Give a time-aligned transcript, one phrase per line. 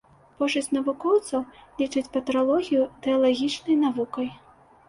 [0.37, 1.43] Большасць навукоўцаў
[1.81, 4.27] лічыць патралогію тэалагічнай навукай.